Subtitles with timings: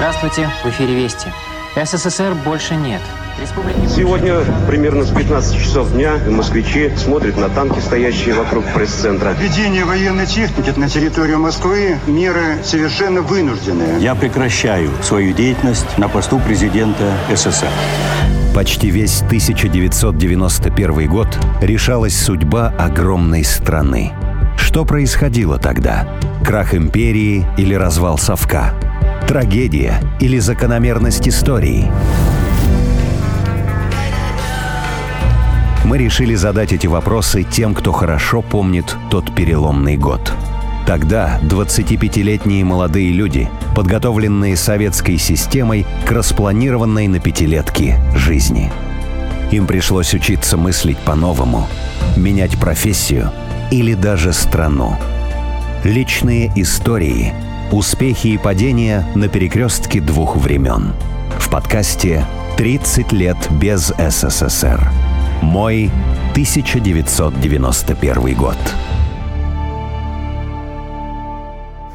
[0.00, 1.28] Здравствуйте, в эфире Вести.
[1.76, 3.02] СССР больше нет.
[3.86, 9.32] Сегодня примерно с 15 часов дня москвичи смотрят на танки, стоящие вокруг пресс-центра.
[9.38, 14.00] Введение военной техники на территорию Москвы– меры совершенно вынужденные.
[14.00, 17.68] Я прекращаю свою деятельность на посту президента СССР.
[18.54, 21.28] Почти весь 1991 год
[21.60, 24.14] решалась судьба огромной страны.
[24.56, 26.08] Что происходило тогда?
[26.42, 28.72] Крах империи или развал совка?
[29.30, 31.88] Трагедия или закономерность истории?
[35.84, 40.32] Мы решили задать эти вопросы тем, кто хорошо помнит тот переломный год.
[40.84, 48.72] Тогда 25-летние молодые люди, подготовленные советской системой к распланированной на пятилетки жизни.
[49.52, 51.68] Им пришлось учиться мыслить по-новому,
[52.16, 53.30] менять профессию
[53.70, 54.96] или даже страну.
[55.84, 57.32] Личные истории–
[57.72, 60.92] Успехи и падения на перекрестке двух времен.
[61.38, 62.26] В подкасте
[62.58, 64.90] «30 лет без СССР».
[65.40, 65.88] Мой
[66.32, 68.56] 1991 год.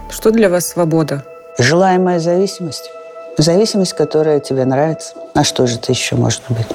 [0.10, 1.26] Что для вас свобода?
[1.60, 2.90] Желаемая зависимость.
[3.38, 5.16] Зависимость, которая тебе нравится.
[5.34, 6.68] А что же это еще может быть?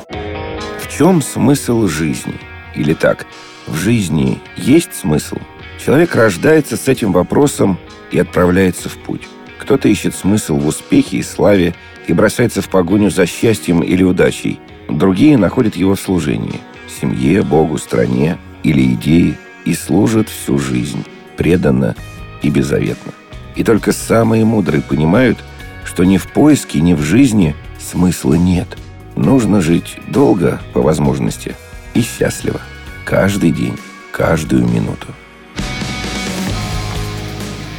[0.79, 2.39] В чем смысл жизни?
[2.75, 3.25] Или так,
[3.67, 5.39] в жизни есть смысл?
[5.85, 7.79] Человек рождается с этим вопросом
[8.11, 9.23] и отправляется в путь.
[9.59, 11.75] Кто-то ищет смысл в успехе и славе
[12.07, 14.61] и бросается в погоню за счастьем или удачей.
[14.89, 16.61] Другие находят его в служении–
[17.01, 21.05] семье, Богу, стране или идее и служат всю жизнь,
[21.37, 21.95] преданно
[22.43, 23.13] и беззаветно.
[23.57, 25.39] И только самые мудрые понимают,
[25.85, 28.69] что ни в поиске, ни в жизни смысла нет.
[29.17, 31.57] Нужно жить долго, по возможности,
[31.95, 32.61] и счастливо.
[33.05, 33.79] Каждый день,
[34.13, 35.07] каждую минуту.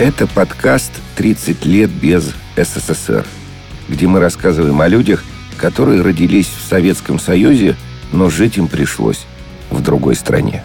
[0.01, 3.23] Это подкаст «30 лет без СССР»,
[3.87, 5.23] где мы рассказываем о людях,
[5.57, 7.75] которые родились в Советском Союзе,
[8.11, 9.27] но жить им пришлось
[9.69, 10.63] в другой стране.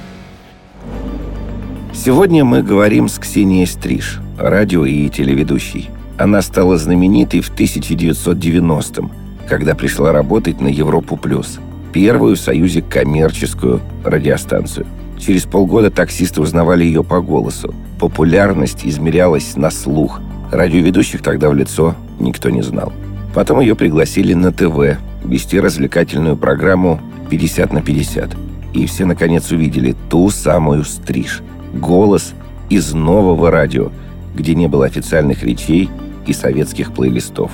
[1.92, 5.90] Сегодня мы говорим с Ксенией Стриж, радио и телеведущей.
[6.16, 9.12] Она стала знаменитой в 1990-м,
[9.46, 11.58] когда пришла работать на Европу Плюс,
[11.92, 14.86] первую в Союзе коммерческую радиостанцию–
[15.18, 17.74] Через полгода таксисты узнавали ее по голосу.
[17.98, 20.20] Популярность измерялась на слух.
[20.52, 22.92] Радиоведущих тогда в лицо никто не знал.
[23.34, 27.00] Потом ее пригласили на ТВ вести развлекательную программу
[27.30, 28.36] «50 на 50».
[28.74, 31.42] И все, наконец, увидели ту самую стриж.
[31.72, 32.34] Голос
[32.68, 33.90] из нового радио,
[34.34, 35.88] где не было официальных речей
[36.26, 37.52] и советских плейлистов.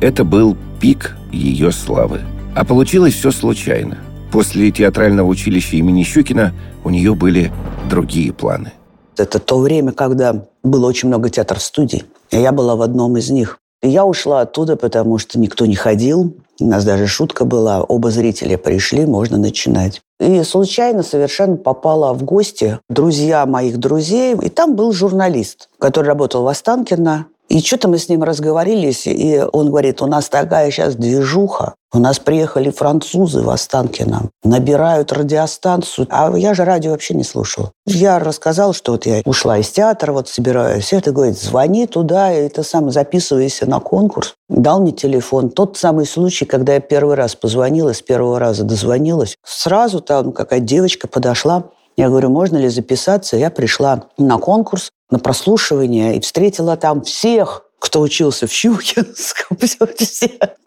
[0.00, 2.20] Это был пик ее славы.
[2.54, 3.98] А получилось все случайно.
[4.32, 6.52] После театрального училища имени Щукина
[6.84, 7.52] у нее были
[7.88, 8.72] другие планы.
[9.16, 12.04] Это то время, когда было очень много театр-студий.
[12.30, 13.58] И я была в одном из них.
[13.82, 16.34] И я ушла оттуда, потому что никто не ходил.
[16.60, 17.82] У нас даже шутка была.
[17.82, 20.02] Оба зрителя пришли, можно начинать.
[20.18, 24.34] И случайно совершенно попала в гости друзья моих друзей.
[24.42, 27.26] И там был журналист, который работал в Останкино.
[27.48, 31.98] И что-то мы с ним разговорились, и он говорит, у нас такая сейчас движуха, у
[31.98, 37.70] нас приехали французы в Останкино, набирают радиостанцию, а я же радио вообще не слушал.
[37.86, 40.92] Я рассказал, что вот я ушла из театра, вот собираюсь.
[40.92, 44.34] Это говорит, звони туда, и ты сам записывайся на конкурс.
[44.48, 45.50] Дал мне телефон.
[45.50, 49.36] Тот самый случай, когда я первый раз позвонила, с первого раза дозвонилась.
[49.44, 51.64] Сразу там какая-то девочка подошла,
[51.96, 53.38] я говорю, можно ли записаться?
[53.38, 59.58] Я пришла на конкурс, на прослушивание и встретила там всех, кто учился в Щукинском.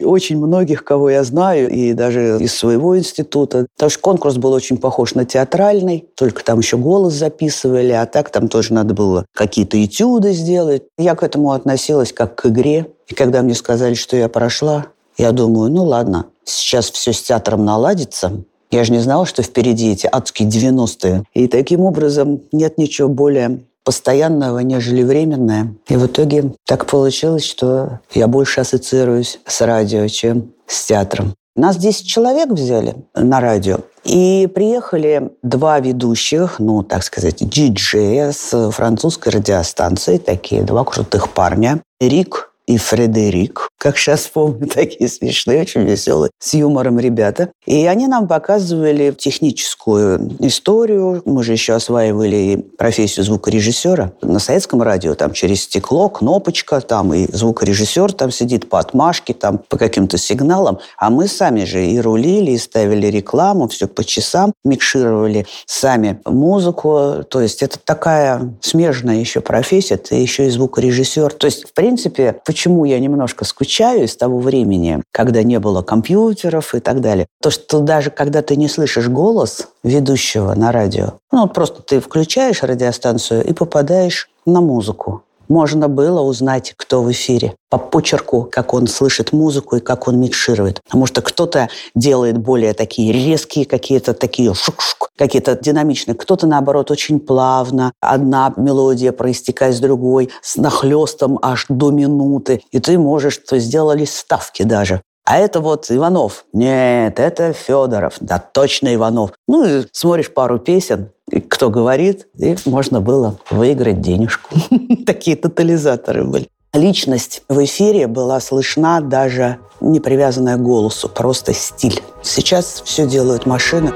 [0.00, 3.66] Очень многих, кого я знаю, и даже из своего института.
[3.76, 8.30] Потому что конкурс был очень похож на театральный, только там еще голос записывали, а так
[8.30, 10.84] там тоже надо было какие-то этюды сделать.
[10.96, 12.86] Я к этому относилась как к игре.
[13.08, 14.86] И когда мне сказали, что я прошла,
[15.18, 19.90] я думаю, ну ладно, сейчас все с театром наладится, я же не знала, что впереди
[19.90, 21.24] эти адские 90-е.
[21.34, 25.74] И таким образом нет ничего более постоянного, нежели временное.
[25.88, 31.34] И в итоге так получилось, что я больше ассоциируюсь с радио, чем с театром.
[31.56, 33.78] Нас 10 человек взяли на радио.
[34.04, 41.82] И приехали два ведущих, ну, так сказать, диджея с французской радиостанции, такие два крутых парня.
[42.00, 47.50] Рик и Фредерик, как сейчас помню, такие смешные, очень веселые, с юмором ребята.
[47.66, 51.20] И они нам показывали техническую историю.
[51.24, 54.12] Мы же еще осваивали профессию звукорежиссера.
[54.22, 59.58] На советском радио там через стекло, кнопочка, там и звукорежиссер там сидит по отмашке, там
[59.58, 60.78] по каким-то сигналам.
[60.96, 67.24] А мы сами же и рулили, и ставили рекламу, все по часам, микшировали сами музыку.
[67.28, 71.32] То есть это такая смежная еще профессия, ты еще и звукорежиссер.
[71.32, 75.80] То есть, в принципе, в почему я немножко скучаю из того времени, когда не было
[75.80, 77.26] компьютеров и так далее.
[77.40, 82.62] То, что даже когда ты не слышишь голос ведущего на радио, ну, просто ты включаешь
[82.62, 87.54] радиостанцию и попадаешь на музыку можно было узнать, кто в эфире.
[87.68, 90.80] По почерку, как он слышит музыку и как он микширует.
[90.84, 96.14] Потому что кто-то делает более такие резкие, какие-то такие шук-шук, какие-то динамичные.
[96.14, 97.92] Кто-то, наоборот, очень плавно.
[98.00, 102.62] Одна мелодия проистекает с другой, с нахлестом аж до минуты.
[102.70, 105.02] И ты можешь, то сделали ставки даже.
[105.30, 106.44] А это вот Иванов.
[106.52, 108.14] Нет, это Федоров.
[108.18, 109.30] Да, точно Иванов.
[109.46, 111.12] Ну и смотришь пару песен,
[111.48, 114.56] кто говорит, и можно было выиграть денежку.
[115.06, 116.48] Такие тотализаторы были.
[116.72, 122.02] Личность в эфире была слышна даже не привязанная к голосу, просто стиль.
[122.24, 123.92] Сейчас все делают машины.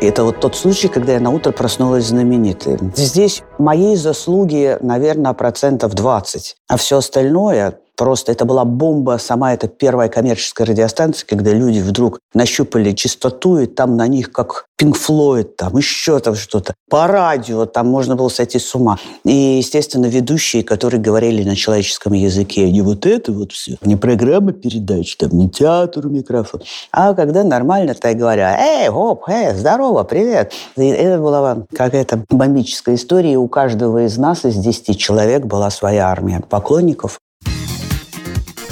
[0.00, 2.76] Это вот тот случай, когда я на утро проснулась знаменитой.
[2.96, 6.56] Здесь моей заслуги, наверное, процентов 20.
[6.66, 12.20] А все остальное Просто это была бомба, сама эта первая коммерческая радиостанция, когда люди вдруг
[12.34, 16.74] нащупали чистоту, и там на них как Пинк Флойд, там еще там что-то.
[16.90, 18.98] По радио там можно было сойти с ума.
[19.24, 24.52] И, естественно, ведущие, которые говорили на человеческом языке, не вот это вот все, не программа
[24.52, 26.60] передач, там не театр, микрофон.
[26.92, 30.52] А когда нормально, так говоря, эй, оп, эй, здорово, привет.
[30.76, 35.70] И это была какая-то бомбическая история, и у каждого из нас, из 10 человек, была
[35.70, 37.18] своя армия поклонников.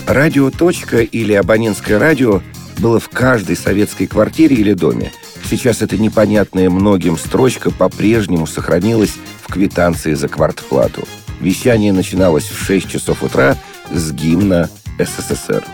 [0.06, 2.42] Радио «Точка» или абонентское радио
[2.78, 5.12] было в каждой советской квартире или доме.
[5.48, 11.08] Сейчас эта непонятная многим строчка по-прежнему сохранилась в квитанции за квартплату.
[11.40, 13.56] Вещание начиналось в 6 часов утра
[13.90, 14.68] с гимна
[14.98, 15.64] СССР.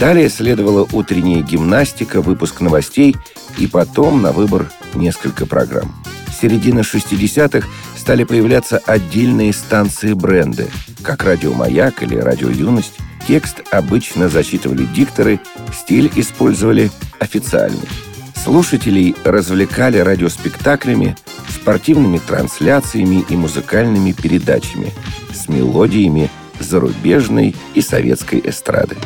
[0.00, 3.14] Далее следовала утренняя гимнастика, выпуск новостей
[3.58, 5.94] и потом на выбор несколько программ.
[6.40, 7.66] Середины 60-х
[7.96, 10.68] стали появляться отдельные станции-бренды,
[11.02, 12.94] как «Радио Маяк» или «Радио Юность»,
[13.26, 15.40] Текст обычно зачитывали дикторы,
[15.72, 17.88] стиль использовали официальный.
[18.36, 21.16] Слушателей развлекали радиоспектаклями,
[21.48, 24.92] спортивными трансляциями и музыкальными передачами
[25.32, 26.30] с мелодиями
[26.60, 28.96] зарубежной и советской эстрады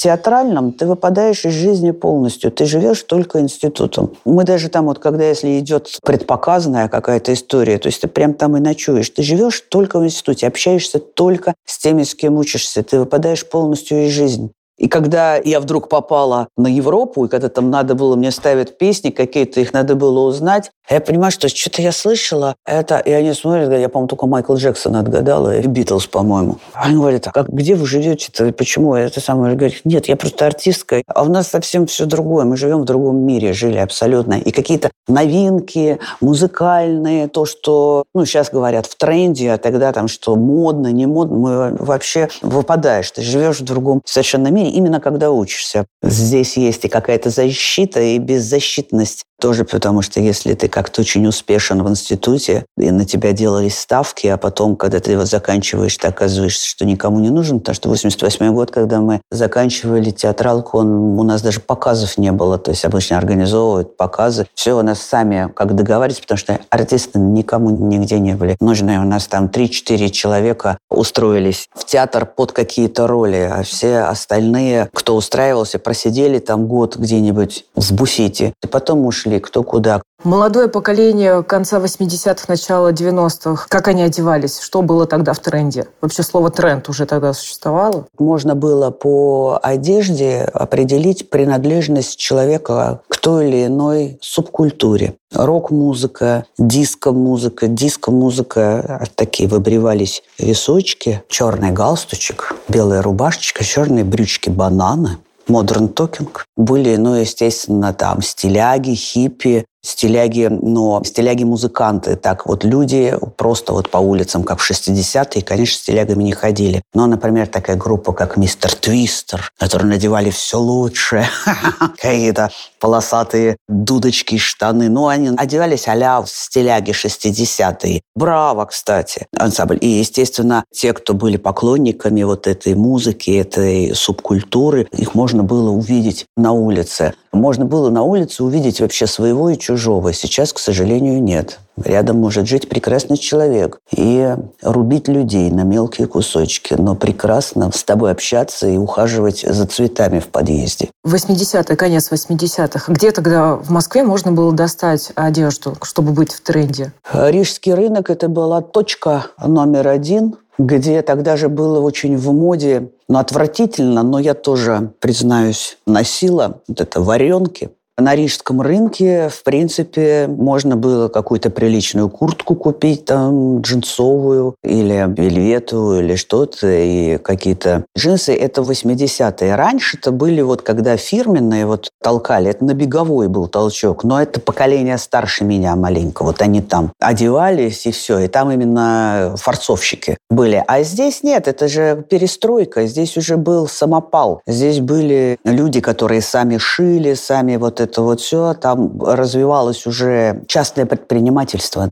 [0.00, 2.50] театральном ты выпадаешь из жизни полностью.
[2.50, 4.16] Ты живешь только институтом.
[4.24, 8.56] Мы даже там, вот когда если идет предпоказанная какая-то история, то есть ты прям там
[8.56, 9.10] и ночуешь.
[9.10, 12.82] Ты живешь только в институте, общаешься только с теми, с кем учишься.
[12.82, 14.50] Ты выпадаешь полностью из жизни.
[14.80, 19.10] И когда я вдруг попала на Европу, и когда там надо было мне ставить песни
[19.10, 23.66] какие-то, их надо было узнать, я понимаю, что что-то я слышала, это, и они смотрят,
[23.66, 26.58] говорят, я, по-моему, только Майкл Джексона отгадала, и Битлз, по-моему.
[26.74, 28.94] Они говорят, а как, где вы живете-то, почему?
[28.94, 32.80] Это самое, говорит, нет, я просто артистка, а у нас совсем все другое, мы живем
[32.80, 34.34] в другом мире, жили абсолютно.
[34.34, 40.36] И какие-то новинки музыкальные, то, что, ну, сейчас говорят в тренде, а тогда там, что
[40.36, 45.86] модно, не модно, мы вообще выпадаешь, ты живешь в другом совершенно мире, именно когда учишься.
[46.02, 51.82] Здесь есть и какая-то защита, и беззащитность тоже потому, что если ты как-то очень успешен
[51.82, 56.68] в институте, и на тебя делались ставки, а потом, когда ты его заканчиваешь, ты оказываешься,
[56.68, 61.42] что никому не нужен, потому что 88 год, когда мы заканчивали театралку, он, у нас
[61.42, 64.46] даже показов не было, то есть обычно организовывают показы.
[64.54, 68.98] Все у нас сами как договаривались, потому что артисты никому нигде не были нужны.
[69.00, 75.16] У нас там 3-4 человека устроились в театр под какие-то роли, а все остальные, кто
[75.16, 80.02] устраивался, просидели там год где-нибудь в буфете, и потом ушли шли, кто куда.
[80.22, 84.60] Молодое поколение конца 80-х, начала 90-х, как они одевались?
[84.60, 85.86] Что было тогда в тренде?
[86.02, 88.06] Вообще слово «тренд» уже тогда существовало?
[88.18, 95.14] Можно было по одежде определить принадлежность человека к той или иной субкультуре.
[95.32, 105.16] Рок-музыка, диско-музыка, диско-музыка, такие выбривались височки, черный галстучек, белая рубашечка, черные брючки бананы–
[105.48, 106.30] Modern Talking.
[106.56, 113.98] Были, ну, естественно, там стиляги, хиппи, стиляги, но стиляги-музыканты, так вот люди просто вот по
[113.98, 116.82] улицам, как в 60-е, конечно, стилягами не ходили.
[116.94, 121.26] Но, например, такая группа, как Мистер Твистер, которые надевали все лучшее,
[122.00, 124.88] какие-то полосатые дудочки, штаны.
[124.88, 128.02] Ну, они одевались а-ля стиляги 60-е.
[128.14, 129.78] Браво, кстати, ансамбль.
[129.80, 136.26] И, естественно, те, кто были поклонниками вот этой музыки, этой субкультуры, их можно было увидеть
[136.36, 137.14] на улице.
[137.32, 140.12] Можно было на улице увидеть вообще своего и чужого.
[140.12, 141.60] Сейчас, к сожалению, нет.
[141.76, 148.10] Рядом может жить прекрасный человек и рубить людей на мелкие кусочки, но прекрасно с тобой
[148.10, 150.90] общаться и ухаживать за цветами в подъезде.
[151.06, 152.92] 80-е, конец 80-х.
[152.92, 156.92] Где тогда в Москве можно было достать одежду, чтобы быть в тренде?
[157.12, 163.18] Рижский рынок– это была точка номер один где тогда же было очень в моде, ну,
[163.18, 167.70] отвратительно, но я тоже, признаюсь, носила вот это варенки.
[168.00, 176.02] На рижском рынке, в принципе, можно было какую-то приличную куртку купить, там, джинсовую или вельветовую
[176.02, 178.34] или что-то, и какие-то джинсы.
[178.34, 179.54] Это 80-е.
[179.54, 184.96] Раньше-то были вот, когда фирменные вот толкали, это на беговой был толчок, но это поколение
[184.96, 186.22] старше меня маленько.
[186.22, 190.64] Вот они там одевались и все, и там именно форцовщики были.
[190.66, 194.40] А здесь нет, это же перестройка, здесь уже был самопал.
[194.46, 200.86] Здесь были люди, которые сами шили, сами вот это вот все, там развивалось уже частное
[200.86, 201.90] предпринимательство.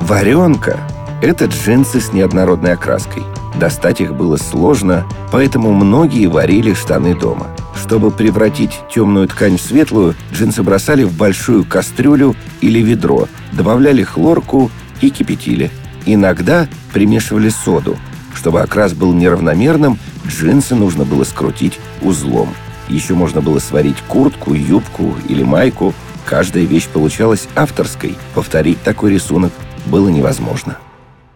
[0.00, 0.78] Варенка–
[1.22, 3.22] это джинсы с неоднородной окраской.
[3.58, 7.46] Достать их было сложно, поэтому многие варили штаны дома.
[7.74, 14.70] Чтобы превратить темную ткань в светлую, джинсы бросали в большую кастрюлю или ведро, добавляли хлорку
[15.00, 15.70] и кипятили.
[16.06, 17.96] Иногда примешивали соду.
[18.34, 22.48] Чтобы окрас был неравномерным, джинсы нужно было скрутить узлом–
[22.88, 25.94] еще можно было сварить куртку, юбку или майку.
[26.24, 28.16] Каждая вещь получалась авторской.
[28.34, 29.52] Повторить такой рисунок
[29.86, 30.78] было невозможно.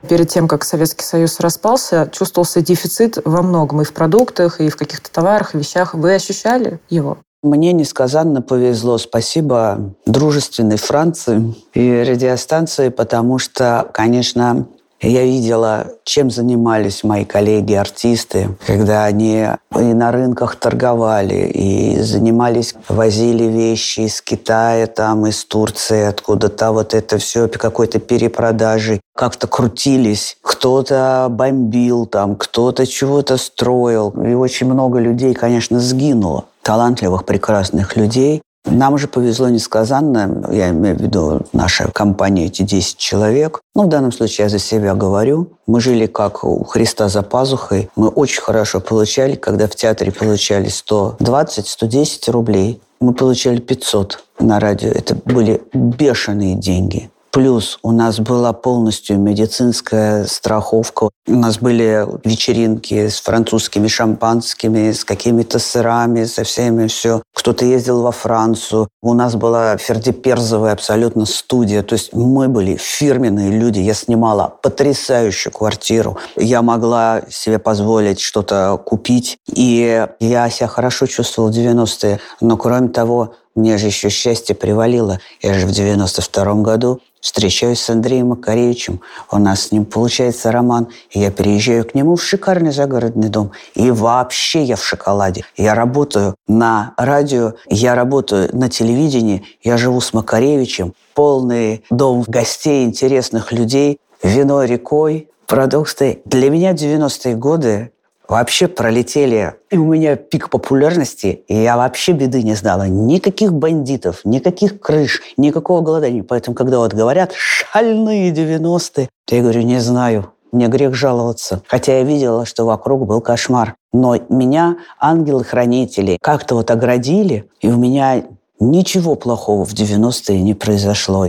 [0.09, 4.77] Перед тем, как Советский Союз распался, чувствовался дефицит во многом и в продуктах, и в
[4.77, 5.95] каких-то товарах, и вещах.
[5.95, 7.19] Вы ощущали его?
[7.43, 8.99] Мне несказанно повезло.
[8.99, 14.67] Спасибо дружественной Франции и радиостанции, потому что, конечно,
[15.01, 23.45] я видела, чем занимались мои коллеги-артисты, когда они и на рынках торговали, и занимались, возили
[23.45, 29.01] вещи из Китая, там, из Турции, откуда-то вот это все, какой-то перепродажи.
[29.15, 30.37] Как-то крутились.
[30.43, 34.11] Кто-то бомбил там, кто-то чего-то строил.
[34.11, 38.43] И очень много людей, конечно, сгинуло талантливых, прекрасных людей.
[38.65, 43.61] Нам же повезло несказанно, я имею в виду наша компания, эти 10 человек.
[43.75, 45.49] Ну, в данном случае я за себя говорю.
[45.67, 47.91] Мы жили как у Христа за пазухой.
[47.97, 52.81] Мы очень хорошо получали, когда в театре получали 120-110 рублей.
[53.01, 54.91] Мы получали 500 на радио.
[54.91, 57.11] Это были бешеные деньги.
[57.31, 61.11] Плюс у нас была полностью медицинская страховка.
[61.27, 67.23] У нас были вечеринки с французскими шампанскими, с какими-то сырами, со всеми все.
[67.35, 68.89] Кто-то ездил во Францию.
[69.03, 71.83] У нас была фердиперзовая абсолютно студия.
[71.83, 73.81] То есть мы были фирменные люди.
[73.81, 76.17] Я снимала потрясающую квартиру.
[76.37, 79.37] Я могла себе позволить что-то купить.
[79.53, 82.21] И я себя хорошо чувствовала в 90-е.
[82.41, 85.21] Но кроме того, мне же еще счастье привалило.
[85.43, 89.01] Я же в 92 году встречаюсь с Андреем Макаревичем.
[89.33, 90.89] У нас с ним получается роман.
[91.11, 93.51] И я переезжаю к нему в шикарный загородный дом.
[93.75, 95.45] И вообще я в шоколаде.
[95.57, 100.95] Я работаю на радио, я работаю на телевидении, я живу с Макаревичем.
[101.15, 106.23] Полный дом гостей, интересных людей, вино рекой, продукты.
[106.25, 107.91] Для меня 90-е годы
[108.29, 109.55] вообще пролетели.
[109.71, 112.87] И у меня пик популярности, и я вообще беды не знала.
[112.87, 116.23] Никаких бандитов, никаких крыш, никакого голодания.
[116.23, 121.63] Поэтому, когда вот говорят «шальные 90-е», я говорю, не знаю, мне грех жаловаться.
[121.67, 123.75] Хотя я видела, что вокруг был кошмар.
[123.93, 128.25] Но меня ангелы-хранители как-то вот оградили, и у меня
[128.61, 131.29] ничего плохого в 90-е не произошло.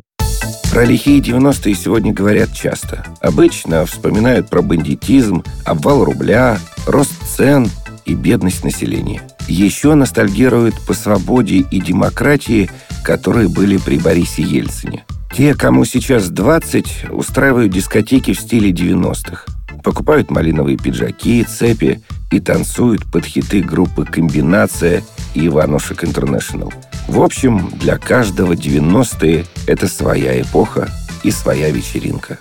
[0.71, 3.03] Про лихие 90-е сегодня говорят часто.
[3.21, 7.67] Обычно вспоминают про бандитизм, обвал рубля, рост цен
[8.05, 9.23] и бедность населения.
[9.47, 12.69] Еще ностальгируют по свободе и демократии,
[13.03, 15.05] которые были при Борисе Ельцине.
[15.35, 19.45] Те, кому сейчас 20, устраивают дискотеки в стиле 90-х.
[19.83, 26.71] Покупают малиновые пиджаки, цепи и танцуют под хиты группы «Комбинация» и «Иванушек Интернешнл».
[27.09, 30.89] В общем, для каждого 90-е– это своя эпоха
[31.23, 32.37] и своя вечеринка.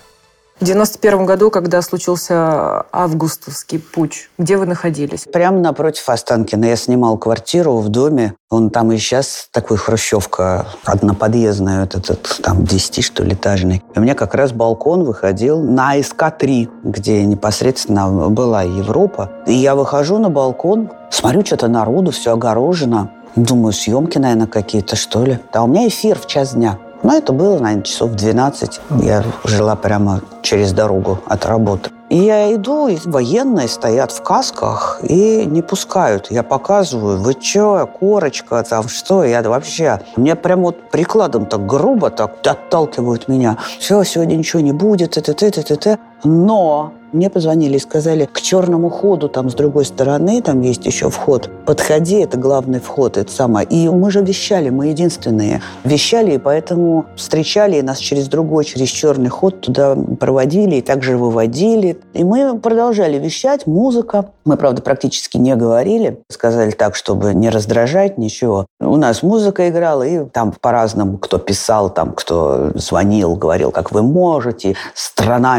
[0.59, 5.25] В 91 году, когда случился августовский путь, где вы находились?
[5.31, 6.65] Прямо напротив Останкина.
[6.65, 8.35] Я снимал квартиру в доме.
[8.51, 13.81] Он там и сейчас такой хрущевка одноподъездная, вот этот там 10 что ли этажный.
[13.95, 19.31] И у меня как раз балкон выходил на СК-3, где непосредственно была Европа.
[19.47, 23.11] И я выхожу на балкон, смотрю, что-то народу, все огорожено.
[23.35, 25.39] Думаю, съемки, наверное, какие-то, что ли.
[25.53, 26.77] А у меня эфир в час дня.
[27.03, 28.81] Но это было, наверное, часов 12.
[29.01, 31.91] Я жила прямо через дорогу от работы.
[32.09, 36.31] И я иду, и военные стоят в касках и не пускают.
[36.31, 40.01] Я показываю, вы что, корочка, там что, я вообще...
[40.15, 43.57] Мне прям вот прикладом так грубо так отталкивают меня.
[43.79, 48.39] Все, сегодня ничего не будет, т т т т Но мне позвонили и сказали, к
[48.39, 51.49] черному ходу там с другой стороны, там есть еще вход.
[51.65, 53.67] Подходи, это главный вход, это самое.
[53.67, 55.61] И мы же вещали, мы единственные.
[55.83, 61.17] Вещали, и поэтому встречали, и нас через другой, через черный ход туда проводили, и также
[61.17, 61.99] выводили.
[62.13, 64.31] И мы продолжали вещать, музыка.
[64.45, 66.21] Мы, правда, практически не говорили.
[66.29, 68.67] Сказали так, чтобы не раздражать, ничего.
[68.79, 74.03] У нас музыка играла, и там по-разному, кто писал, там, кто звонил, говорил, как вы
[74.03, 75.57] можете, страна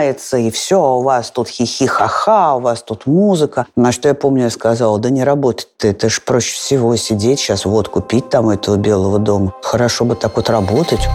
[0.00, 3.66] меняется, и все, у вас тут хихи-ха-ха, у вас тут музыка.
[3.76, 7.64] На что я помню, я сказала, да не работает это ж проще всего сидеть сейчас,
[7.64, 9.52] водку пить там этого Белого дома.
[9.62, 11.08] Хорошо бы так вот работать.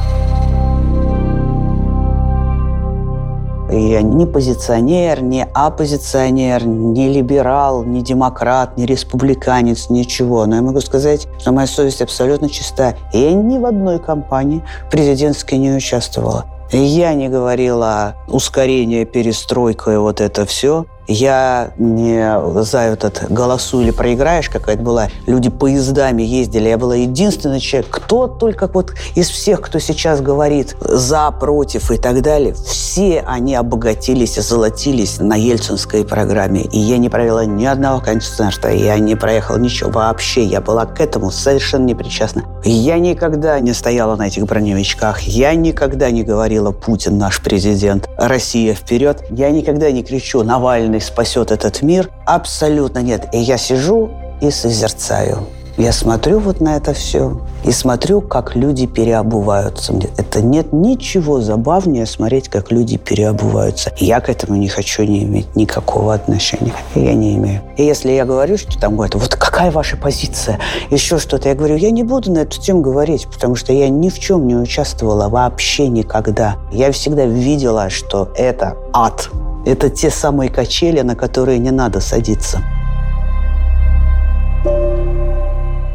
[3.72, 10.46] Я не позиционер, не оппозиционер, не либерал, не демократ, не республиканец, ничего.
[10.46, 12.96] Но я могу сказать, что моя совесть абсолютно чиста.
[13.12, 16.55] Я ни в одной кампании президентской не участвовала.
[16.72, 20.86] Я не говорила ускорение, перестройка и вот это все.
[21.08, 25.08] Я не за этот голосу или проиграешь, какая-то была.
[25.28, 26.70] Люди поездами ездили.
[26.70, 31.98] Я была единственный человек, кто только вот из всех, кто сейчас говорит за, против и
[31.98, 36.62] так далее, все они обогатились и золотились на ельцинской программе.
[36.62, 40.44] И я не провела ни одного концерта, я не проехала ничего вообще.
[40.44, 42.44] Я была к этому совершенно не причастна.
[42.64, 45.22] Я никогда не стояла на этих броневичках.
[45.22, 49.24] Я никогда не говорила «Путин наш президент», «Россия вперед».
[49.30, 52.10] Я никогда не кричу «Навальный Вселенной спасет этот мир.
[52.26, 53.28] Абсолютно нет.
[53.34, 54.10] И я сижу
[54.42, 55.40] и созерцаю.
[55.78, 59.94] Я смотрю вот на это все и смотрю, как люди переобуваются.
[60.16, 63.92] Это нет ничего забавнее смотреть, как люди переобуваются.
[64.00, 66.72] Я к этому не хочу не иметь никакого отношения.
[66.96, 67.62] Я не имею.
[67.76, 70.60] И если я говорю, что там говорят, вот какая ваша позиция,
[70.92, 74.08] еще что-то, я говорю, я не буду на эту тему говорить, потому что я ни
[74.08, 76.56] в чем не участвовала вообще никогда.
[76.72, 79.30] Я всегда видела, что это ад.
[79.66, 82.60] Это те самые качели, на которые не надо садиться.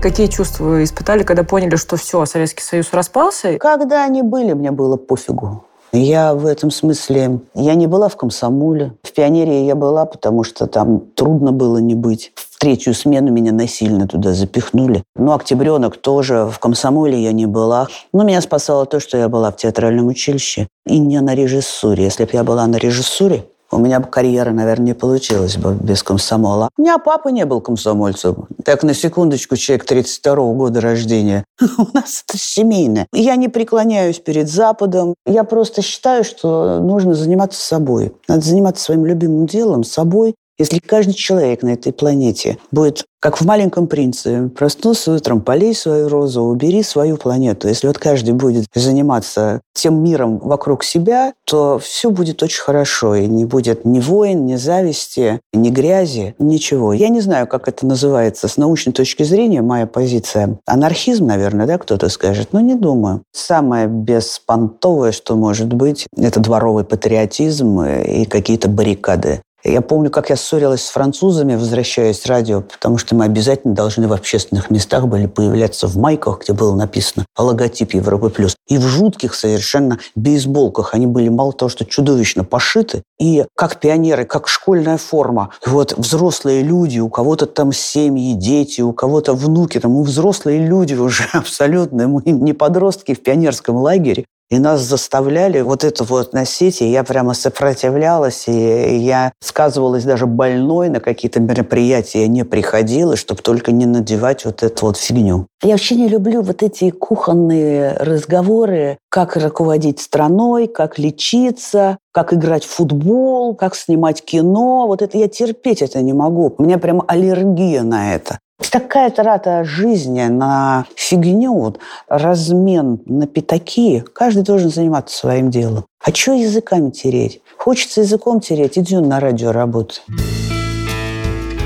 [0.03, 3.59] Какие чувства вы испытали, когда поняли, что все, Советский Союз распался?
[3.59, 5.65] Когда они были, мне было пофигу.
[5.93, 7.41] Я в этом смысле...
[7.55, 8.95] Я не была в комсомоле.
[9.03, 12.33] В пионерии я была, потому что там трудно было не быть.
[12.37, 15.03] В третью смену меня насильно туда запихнули.
[15.17, 16.49] Ну, октябренок тоже.
[16.51, 17.89] В комсомоле я не была.
[18.13, 20.69] Но меня спасало то, что я была в театральном училище.
[20.87, 22.05] И не на режиссуре.
[22.05, 26.03] Если бы я была на режиссуре, у меня бы карьера, наверное, не получилась бы без
[26.03, 26.69] комсомола.
[26.77, 28.47] У меня папа не был комсомольцем.
[28.65, 31.45] Так, на секундочку, человек 32 -го года рождения.
[31.79, 33.07] У нас это семейное.
[33.13, 35.15] Я не преклоняюсь перед Западом.
[35.27, 38.13] Я просто считаю, что нужно заниматься собой.
[38.29, 43.47] Надо заниматься своим любимым делом, собой, если каждый человек на этой планете будет, как в
[43.47, 47.67] «Маленьком принце», проснулся утром, полей свою розу, убери свою планету.
[47.69, 53.15] Если вот каждый будет заниматься тем миром вокруг себя, то все будет очень хорошо.
[53.15, 56.93] И не будет ни войн, ни зависти, ни грязи, ничего.
[56.93, 60.59] Я не знаю, как это называется с научной точки зрения, моя позиция.
[60.67, 63.23] Анархизм, наверное, да, кто-то скажет, но не думаю.
[63.33, 69.41] Самое беспонтовое, что может быть, это дворовый патриотизм и какие-то баррикады.
[69.63, 74.09] Я помню, как я ссорилась с французами, возвращаясь с радио, потому что мы обязательно должны
[74.09, 78.83] в общественных местах были появляться в майках, где было написано логотип Европы плюс, и в
[78.83, 80.95] жутких совершенно бейсболках.
[80.95, 85.51] Они были мало того, что чудовищно пошиты, и как пионеры, как школьная форма.
[85.67, 90.95] Вот взрослые люди, у кого-то там семьи, дети, у кого-то внуки, там мы взрослые люди
[90.95, 94.25] уже абсолютно, мы не подростки в пионерском лагере.
[94.51, 100.27] И нас заставляли вот это вот носить, и я прямо сопротивлялась, и я сказывалась даже
[100.27, 105.47] больной на какие-то мероприятия, я не приходила, чтобы только не надевать вот эту вот фигню.
[105.63, 112.65] Я вообще не люблю вот эти кухонные разговоры, как руководить страной, как лечиться, как играть
[112.65, 114.89] в футбол, как снимать кино.
[114.89, 116.55] Вот это я терпеть это не могу.
[116.59, 118.41] У меня прям аллергия на это.
[118.71, 124.05] Такая трата жизни на фигню, вот, размен на пятаки.
[124.13, 125.87] Каждый должен заниматься своим делом.
[126.05, 127.43] А что языками тереть?
[127.59, 130.03] Хочется языком тереть, иди на радио работай.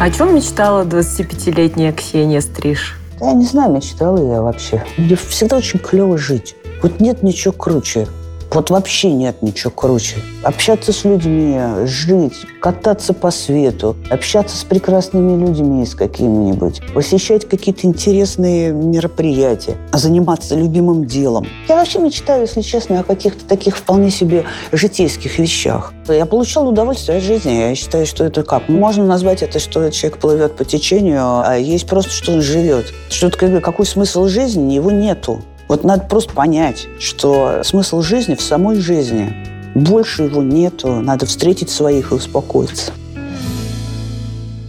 [0.00, 2.98] О чем мечтала 25-летняя Ксения Стриж?
[3.20, 4.82] Я не знаю, мечтала я вообще.
[4.96, 6.56] Мне всегда очень клево жить.
[6.82, 8.08] Вот нет ничего круче
[8.50, 10.16] Вот вообще нет ничего круче.
[10.42, 17.86] Общаться с людьми, жить, кататься по свету, общаться с прекрасными людьми с какими-нибудь, посещать какие-то
[17.86, 21.46] интересные мероприятия, заниматься любимым делом.
[21.68, 25.92] Я вообще мечтаю, если честно, о каких-то таких вполне себе житейских вещах.
[26.08, 27.52] Я получал удовольствие от жизни.
[27.52, 28.68] Я считаю, что это как?
[28.68, 32.92] Можно назвать это, что человек плывет по течению, а есть просто, что он живет.
[33.10, 35.40] Что это какой смысл жизни, его нету.
[35.68, 39.34] Вот надо просто понять, что смысл жизни в самой жизни.
[39.74, 40.88] Больше его нету.
[41.00, 42.92] Надо встретить своих и успокоиться.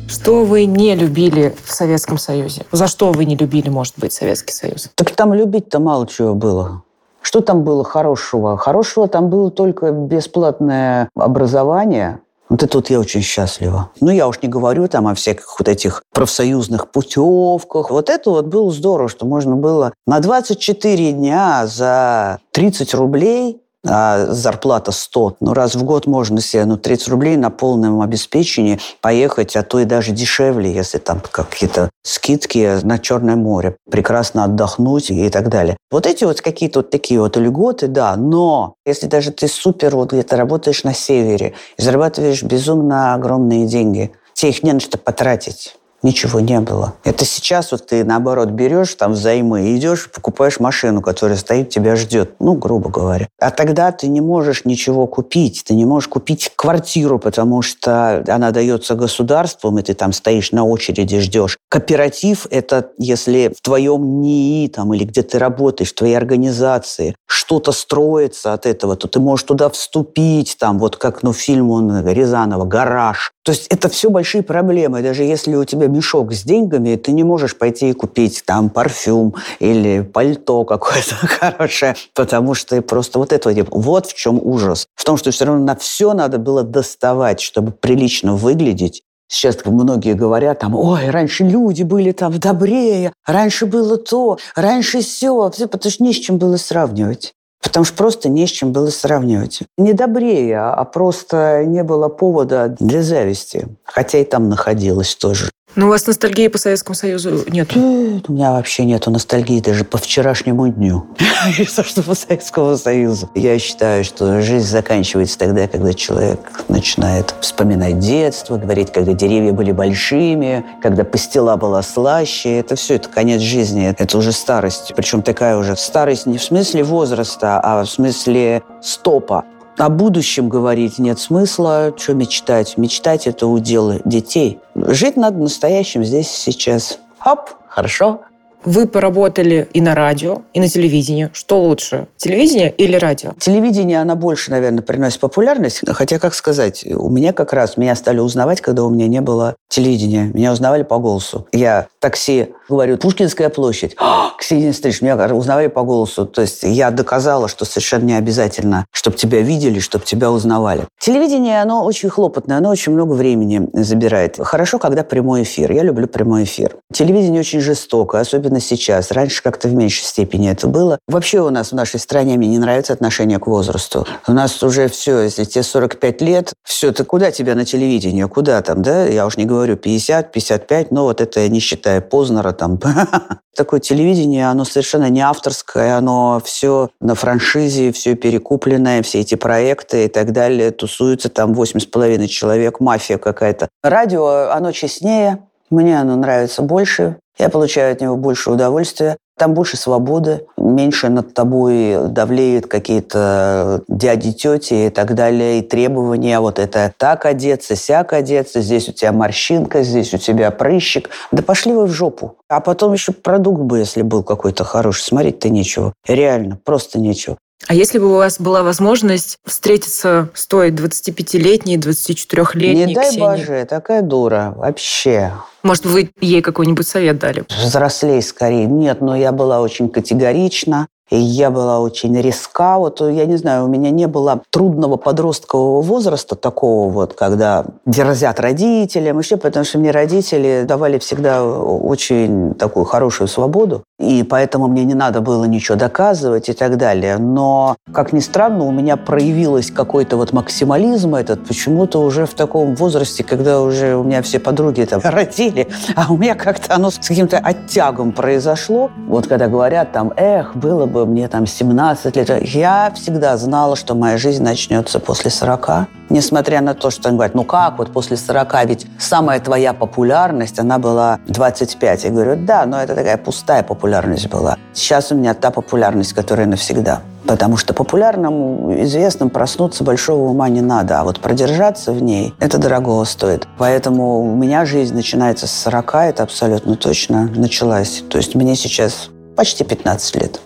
[0.07, 2.63] Что вы не любили в Советском Союзе?
[2.71, 4.89] За что вы не любили, может быть, Советский Союз?
[4.95, 6.83] Так там любить-то мало чего было.
[7.21, 8.55] Что там было хорошего?
[8.55, 12.19] Хорошего там было только бесплатное образование,
[12.55, 13.91] вот это вот я очень счастлива.
[13.99, 17.89] Ну, я уж не говорю там о всяких вот этих профсоюзных путевках.
[17.89, 24.27] Вот это вот было здорово, что можно было на 24 дня за 30 рублей а
[24.27, 25.37] зарплата 100.
[25.39, 29.79] Ну, раз в год можно себе, ну, 30 рублей на полном обеспечении поехать, а то
[29.79, 35.77] и даже дешевле, если там какие-то скидки на Черное море, прекрасно отдохнуть и так далее.
[35.91, 40.11] Вот эти вот какие-то вот такие вот льготы, да, но если даже ты супер вот
[40.11, 45.75] где-то работаешь на севере и зарабатываешь безумно огромные деньги, тебе их не на что потратить
[46.05, 46.93] ничего не было.
[47.03, 52.35] Это сейчас вот ты, наоборот, берешь там взаймы, идешь, покупаешь машину, которая стоит, тебя ждет,
[52.39, 53.27] ну, грубо говоря.
[53.39, 55.63] А тогда ты не можешь ничего купить.
[55.65, 60.63] Ты не можешь купить квартиру, потому что она дается государством, и ты там стоишь на
[60.63, 61.57] очереди, ждешь.
[61.69, 67.71] Кооператив– это если в твоем НИИ там, или где ты работаешь, в твоей организации что-то
[67.71, 72.65] строится от этого, то ты можешь туда вступить, там, вот как ну, фильм он, Рязанова
[72.65, 73.31] «Гараж».
[73.43, 75.01] То есть это все большие проблемы.
[75.01, 79.35] Даже если у тебя мешок с деньгами, ты не можешь пойти и купить там парфюм
[79.59, 83.67] или пальто какое-то хорошее, потому что просто вот этого нет.
[83.71, 84.87] Вот в чем ужас.
[84.95, 89.01] В том, что все равно на все надо было доставать, чтобы прилично выглядеть.
[89.27, 95.51] Сейчас многие говорят, там, ой, раньше люди были там добрее, раньше было то, раньше все,
[95.71, 97.33] потому что не с чем было сравнивать.
[97.65, 99.61] Потому что просто не с чем было сравнивать.
[99.77, 103.67] Не добрее, а просто не было повода для зависти.
[103.83, 105.49] Хотя и там находилось тоже.
[105.75, 107.75] Но у вас ностальгии по Советскому Союзу нет?
[107.75, 111.05] У меня вообще нету ностальгии даже по вчерашнему дню.
[111.65, 113.29] Что что по Советскому Союзу.
[113.35, 119.71] Я считаю, что жизнь заканчивается тогда, когда человек начинает вспоминать детство, говорить, когда деревья были
[119.71, 122.57] большими, когда пастила была слаще.
[122.57, 123.93] Это все, это конец жизни.
[123.97, 124.93] Это уже старость.
[124.95, 129.45] Причем такая уже старость не в смысле возраста, а в смысле стопа.
[129.77, 131.93] О будущем говорить нет смысла.
[131.97, 132.77] Что мечтать?
[132.77, 134.59] Мечтать– это удел детей.
[134.73, 136.99] Жить надо настоящим здесь и сейчас.
[137.19, 138.21] Хоп, хорошо.
[138.65, 141.29] Вы поработали и на радио, и на телевидении.
[141.33, 143.33] Что лучше, телевидение или радио?
[143.39, 145.81] Телевидение, она больше, наверное, приносит популярность.
[145.87, 149.55] Хотя, как сказать, у меня как раз, меня стали узнавать, когда у меня не было
[149.69, 150.31] телевидения.
[150.33, 151.47] Меня узнавали по голосу.
[151.51, 153.95] Я такси говорю, Пушкинская площадь.
[153.97, 156.25] «А, Ксения Стриж, меня узнавали по голосу.
[156.25, 160.85] То есть я доказала, что совершенно не обязательно, чтобы тебя видели, чтобы тебя узнавали.
[160.99, 164.37] Телевидение, оно очень хлопотное, оно очень много времени забирает.
[164.39, 165.71] Хорошо, когда прямой эфир.
[165.71, 166.77] Я люблю прямой эфир.
[166.93, 169.11] Телевидение очень жестоко, особенно особенно сейчас.
[169.11, 170.99] Раньше как-то в меньшей степени это было.
[171.07, 174.05] Вообще у нас в нашей стране мне не нравится отношение к возрасту.
[174.27, 178.23] У нас уже все, если тебе 45 лет, все, ты куда тебя на телевидении?
[178.23, 179.05] Куда там, да?
[179.05, 182.79] Я уж не говорю 50, 55, но вот это не считая Познера там.
[183.55, 190.05] Такое телевидение, оно совершенно не авторское, оно все на франшизе, все перекупленное, все эти проекты
[190.05, 190.71] и так далее.
[190.71, 193.69] Тусуются там 8,5 человек, мафия какая-то.
[193.81, 195.39] Радио, оно честнее,
[195.69, 197.17] мне оно нравится больше.
[197.37, 199.17] Я получаю от него больше удовольствия.
[199.37, 206.39] Там больше свободы, меньше над тобой давлеют какие-то дяди, тети и так далее, и требования.
[206.39, 211.09] Вот это так одеться, сяк одеться, здесь у тебя морщинка, здесь у тебя прыщик.
[211.33, 212.37] Да пошли вы в жопу.
[212.47, 215.91] А потом еще продукт бы, если был какой-то хороший, смотреть-то нечего.
[216.07, 217.35] Реально, просто нечего.
[217.67, 223.37] А если бы у вас была возможность встретиться с той 25-летней, 24-летней Не дай Ксенией?
[223.37, 225.33] боже, такая дура, вообще.
[225.63, 227.43] Может, вы ей какой-нибудь совет дали?
[227.49, 228.65] Взрослей скорее.
[228.65, 230.87] Нет, но я была очень категорична.
[231.11, 232.79] И я была очень резка.
[232.79, 238.39] Вот, я не знаю, у меня не было трудного подросткового возраста такого вот, когда дерзят
[238.39, 243.83] родителям, еще потому что мне родители давали всегда очень такую хорошую свободу.
[243.99, 247.17] И поэтому мне не надо было ничего доказывать и так далее.
[247.17, 252.75] Но, как ни странно, у меня проявилось какой-то вот максимализм этот почему-то уже в таком
[252.75, 256.97] возрасте, когда уже у меня все подруги там родили, а у меня как-то оно с
[256.97, 258.91] каким-то оттягом произошло.
[259.07, 263.95] Вот когда говорят там, эх, было бы мне там 17 лет, я всегда знала, что
[263.95, 265.87] моя жизнь начнется после 40.
[266.15, 270.57] Несмотря на то, что они говорят, ну как, вот после 40, ведь самая твоя популярность,
[270.59, 272.05] она была 25.
[272.05, 274.55] Я говорю, да, но это такая пустая популярность была.
[274.71, 277.01] Сейчас у меня та популярность, которая навсегда.
[277.27, 282.59] Потому что популярному, известным проснуться большого ума не надо, а вот продержаться в ней, это
[282.59, 283.45] дорого стоит.
[283.57, 288.05] Поэтому у меня жизнь начинается с 40, это абсолютно точно началась.
[288.09, 290.39] То есть мне сейчас почти 15 лет.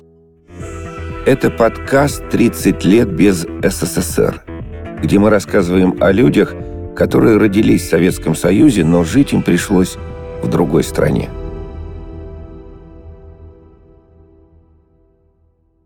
[1.28, 4.49] Это подкаст «30 лет без СССР»,
[5.02, 6.54] где мы рассказываем о людях,
[6.96, 9.98] которые родились в Советском Союзе, но жить им пришлось
[10.42, 11.30] в другой стране–